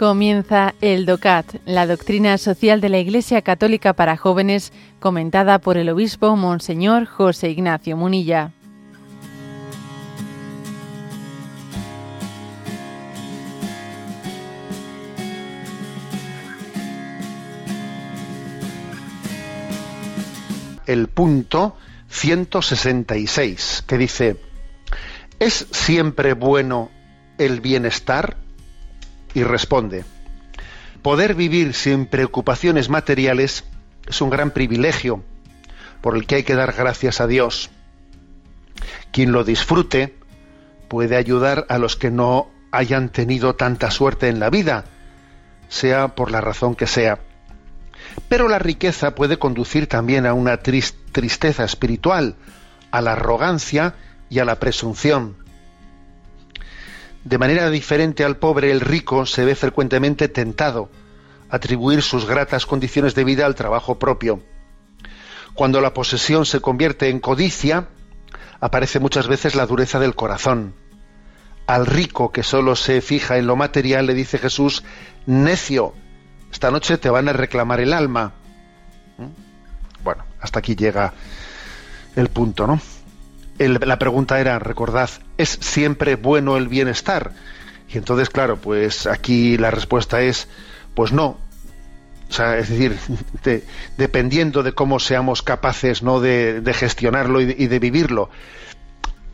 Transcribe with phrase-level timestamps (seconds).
[0.00, 5.90] Comienza el DOCAT, la doctrina social de la Iglesia Católica para jóvenes, comentada por el
[5.90, 8.50] obispo Monseñor José Ignacio Munilla.
[20.86, 21.76] el punto
[22.08, 24.40] 166, que dice,
[25.38, 26.90] ¿es siempre bueno
[27.36, 28.38] el bienestar?
[29.34, 30.04] Y responde,
[31.02, 33.64] poder vivir sin preocupaciones materiales
[34.08, 35.22] es un gran privilegio
[36.00, 37.70] por el que hay que dar gracias a Dios.
[39.12, 40.16] Quien lo disfrute
[40.88, 44.84] puede ayudar a los que no hayan tenido tanta suerte en la vida,
[45.68, 47.20] sea por la razón que sea.
[48.28, 52.36] Pero la riqueza puede conducir también a una tristeza espiritual,
[52.90, 53.94] a la arrogancia
[54.28, 55.36] y a la presunción.
[57.24, 60.90] De manera diferente al pobre, el rico se ve frecuentemente tentado
[61.50, 64.42] a atribuir sus gratas condiciones de vida al trabajo propio.
[65.54, 67.88] Cuando la posesión se convierte en codicia,
[68.60, 70.74] aparece muchas veces la dureza del corazón.
[71.66, 74.82] Al rico que solo se fija en lo material le dice Jesús,
[75.26, 75.94] necio,
[76.50, 78.32] esta noche te van a reclamar el alma.
[79.18, 80.02] ¿Mm?
[80.02, 81.12] Bueno, hasta aquí llega
[82.16, 82.80] el punto, ¿no?
[83.68, 87.32] La pregunta era, recordad, ¿es siempre bueno el bienestar?
[87.92, 90.48] Y entonces, claro, pues aquí la respuesta es,
[90.94, 91.38] pues no.
[92.28, 92.96] O sea, es decir,
[93.98, 96.20] dependiendo de cómo seamos capaces ¿no?
[96.20, 98.30] de, gestionarlo y de, vivirlo.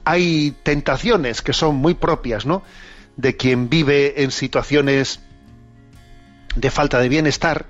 [0.05, 2.63] Hay tentaciones que son muy propias, ¿no?
[3.17, 5.21] De quien vive en situaciones
[6.55, 7.67] de falta de bienestar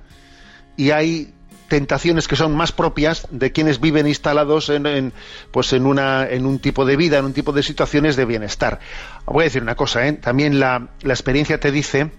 [0.77, 1.35] y hay
[1.69, 5.13] tentaciones que son más propias de quienes viven instalados en,
[5.51, 8.81] pues en una en un tipo de vida en un tipo de situaciones de bienestar
[9.25, 10.13] voy a decir una cosa ¿eh?
[10.13, 12.11] también la, la, experiencia te dice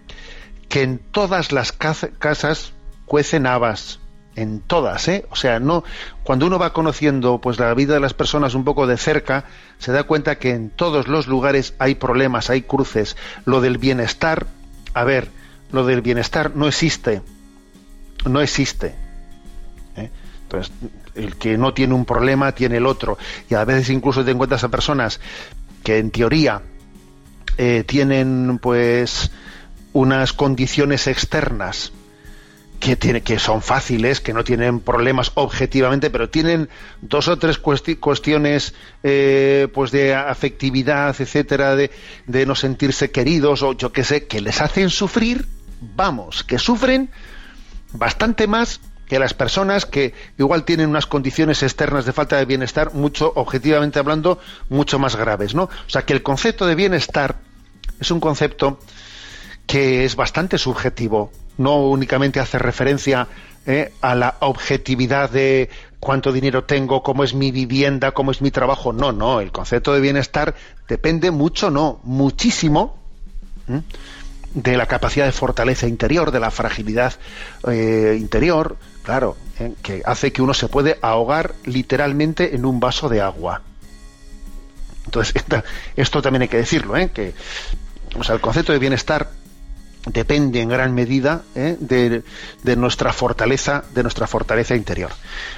[0.69, 2.73] que en todas las casas
[3.05, 3.99] cuecen habas
[4.35, 5.25] en todas ¿eh?
[5.31, 5.83] o sea no
[6.23, 9.45] cuando uno va conociendo pues la vida de las personas un poco de cerca
[9.79, 13.15] se da cuenta que en todos los lugares hay problemas hay cruces
[13.45, 14.47] lo del bienestar
[14.93, 15.29] a ver
[15.71, 17.21] lo del bienestar no existe.
[18.25, 18.95] No existe.
[20.47, 20.71] Entonces,
[21.15, 23.17] el que no tiene un problema tiene el otro.
[23.49, 25.19] Y a veces incluso te encuentras a personas
[25.83, 26.61] que en teoría
[27.57, 29.31] eh, tienen pues
[29.91, 31.91] unas condiciones externas
[32.79, 36.69] que, tiene, que son fáciles, que no tienen problemas objetivamente, pero tienen
[37.01, 41.91] dos o tres cuestiones eh, pues de afectividad, etcétera, de,
[42.27, 45.47] de no sentirse queridos o yo qué sé, que les hacen sufrir
[45.81, 47.09] vamos, que sufren
[47.93, 52.93] bastante más que las personas que igual tienen unas condiciones externas de falta de bienestar
[52.93, 55.63] mucho, objetivamente hablando, mucho más graves, ¿no?
[55.63, 57.37] O sea que el concepto de bienestar
[57.99, 58.79] es un concepto
[59.65, 63.27] que es bastante subjetivo, no únicamente hace referencia
[63.65, 65.69] eh, a la objetividad de
[65.99, 68.93] cuánto dinero tengo, cómo es mi vivienda, cómo es mi trabajo.
[68.93, 70.55] No, no, el concepto de bienestar
[70.87, 72.97] depende mucho, no, muchísimo
[74.53, 77.13] de la capacidad de fortaleza interior, de la fragilidad
[77.69, 83.09] eh, interior, claro, eh, que hace que uno se puede ahogar literalmente en un vaso
[83.09, 83.61] de agua.
[85.05, 85.43] Entonces,
[85.95, 87.11] esto también hay que decirlo, ¿eh?
[87.13, 87.33] que
[88.29, 89.29] el concepto de bienestar
[90.05, 92.23] depende en gran medida de,
[92.63, 95.11] de, nuestra fortaleza, de nuestra fortaleza interior.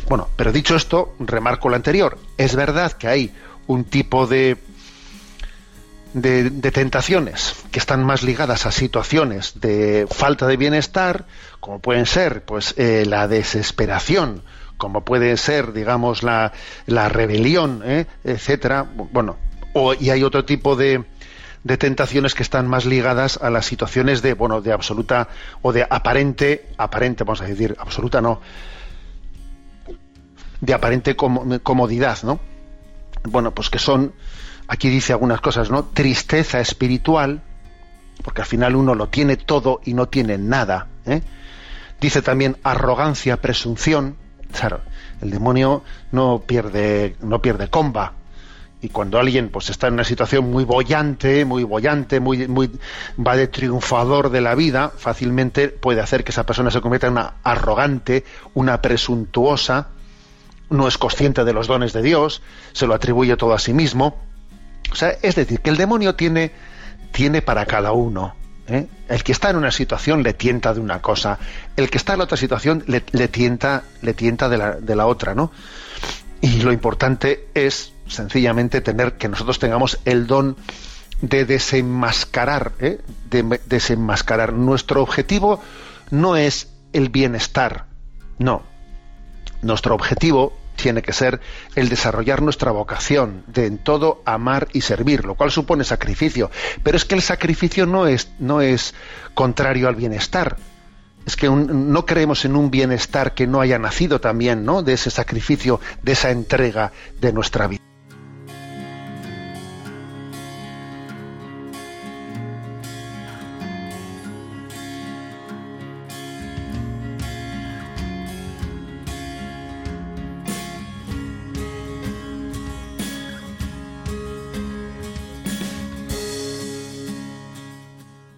[0.08, 2.18] Bueno, pero dicho esto, remarco lo anterior.
[2.38, 3.34] Es verdad que hay
[3.68, 4.58] un tipo de
[6.14, 11.26] de, tentaciones que están más ligadas a situaciones de falta de bienestar,
[11.60, 14.44] como pueden ser pues eh, la desesperación,
[14.78, 16.54] como puede ser, digamos, la,
[16.86, 18.08] la rebelión, ¿eh?
[18.24, 18.86] etcétera.
[19.12, 19.38] Bueno,
[19.74, 21.04] o, y hay otro tipo de,
[21.64, 25.28] de tentaciones que están más ligadas a las situaciones de, bueno, de absoluta
[25.62, 28.42] o de aparente, aparente, vamos a decir, absoluta no,
[30.62, 32.40] de aparente comodidad, ¿no?
[33.24, 34.14] Bueno, pues que son
[34.70, 35.84] aquí dice algunas cosas, ¿no?
[35.84, 37.42] Tristeza espiritual,
[38.24, 40.88] porque al final uno lo tiene todo y no tiene nada.
[41.06, 41.22] ¿eh?
[42.00, 44.16] Dice también arrogancia, presunción.
[44.52, 44.82] Claro,
[45.22, 48.14] el demonio no pierde, no pierde comba.
[48.82, 52.72] Y cuando alguien pues está en una situación muy bollante, muy bollante, muy, muy
[53.20, 57.14] va de triunfador de la vida, fácilmente puede hacer que esa persona se convierta en
[57.14, 58.24] una arrogante,
[58.54, 59.90] una presuntuosa,
[60.70, 64.29] no es consciente de los dones de Dios, se lo atribuye todo a sí mismo
[64.92, 66.52] o sea, es decir, que el demonio tiene,
[67.12, 68.36] tiene para cada uno.
[68.68, 68.88] ¿eh?
[69.08, 71.40] El que está en una situación le tienta de una cosa,
[71.76, 75.06] el que está en la otra situación le, tienta, le tienta de la, de la
[75.08, 75.52] otra, ¿no?
[76.42, 80.56] Y lo importante es sencillamente tener que nosotros tengamos el don
[81.22, 83.00] de desenmascarar, ¿eh?
[83.30, 84.54] de desenmascarar.
[84.54, 85.62] Nuestro objetivo
[86.12, 87.86] no es el bienestar,
[88.38, 88.64] no.
[89.62, 91.40] Nuestro objetivo tiene que ser
[91.76, 96.50] el desarrollar nuestra vocación de en todo amar y servir, lo cual supone sacrificio.
[96.84, 98.94] Pero es que el sacrificio no es, no es
[99.34, 100.58] contrario al bienestar.
[101.26, 104.82] Es que no creemos en un bienestar que no haya nacido también, ¿no?
[104.82, 107.89] De ese sacrificio, de esa entrega de nuestra vida.